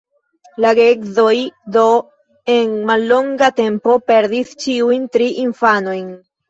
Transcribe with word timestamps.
La 0.63 0.71
geedzoj 0.79 1.35
do 1.75 1.85
en 2.55 2.73
mallonga 2.89 3.53
tempo 3.63 4.01
perdis 4.11 4.59
ĉiujn 4.67 5.09
tri 5.17 5.35
infanojn. 5.49 6.15